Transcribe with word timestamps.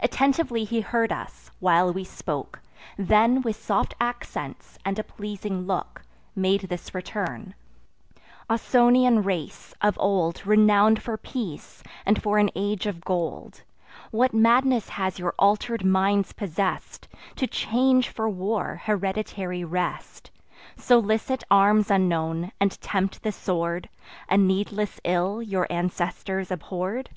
Attentively 0.00 0.64
he 0.64 0.80
heard 0.80 1.12
us, 1.12 1.50
while 1.60 1.92
we 1.92 2.02
spoke; 2.02 2.60
Then, 2.96 3.42
with 3.42 3.56
soft 3.62 3.94
accents, 4.00 4.78
and 4.82 4.98
a 4.98 5.04
pleasing 5.04 5.66
look, 5.66 6.00
Made 6.34 6.62
this 6.70 6.94
return: 6.94 7.54
'Ausonian 8.48 9.22
race, 9.26 9.74
of 9.82 9.98
old 10.00 10.46
Renown'd 10.46 11.02
for 11.02 11.18
peace, 11.18 11.82
and 12.06 12.22
for 12.22 12.38
an 12.38 12.48
age 12.56 12.86
of 12.86 13.02
gold, 13.04 13.60
What 14.10 14.32
madness 14.32 14.88
has 14.88 15.18
your 15.18 15.34
alter'd 15.38 15.84
minds 15.84 16.32
possess'd, 16.32 17.06
To 17.36 17.46
change 17.46 18.08
for 18.08 18.26
war 18.26 18.80
hereditary 18.84 19.64
rest, 19.64 20.30
Solicit 20.78 21.44
arms 21.50 21.90
unknown, 21.90 22.52
and 22.58 22.80
tempt 22.80 23.22
the 23.22 23.32
sword, 23.32 23.90
A 24.30 24.38
needless 24.38 24.98
ill 25.04 25.42
your 25.42 25.66
ancestors 25.70 26.50
abhorr'd? 26.50 27.10